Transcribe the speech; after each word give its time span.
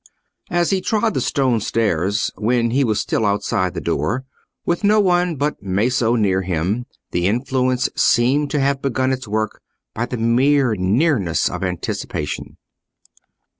As 0.49 0.71
he 0.71 0.81
trod 0.81 1.13
the 1.13 1.21
stone 1.21 1.59
stairs, 1.59 2.31
when 2.35 2.71
he 2.71 2.83
was 2.83 2.99
still 2.99 3.23
outside 3.23 3.75
the 3.75 3.79
door, 3.81 4.25
with 4.65 4.83
no 4.83 4.99
one 4.99 5.35
but 5.35 5.61
Maso 5.61 6.15
near 6.15 6.41
him, 6.41 6.87
the 7.11 7.27
influence 7.27 7.87
seemed 7.95 8.49
to 8.49 8.59
have 8.59 8.81
begun 8.81 9.11
its 9.11 9.27
work 9.27 9.61
by 9.93 10.07
the 10.07 10.17
mere 10.17 10.73
nearness 10.73 11.51
of 11.51 11.61
anticipation. 11.63 12.57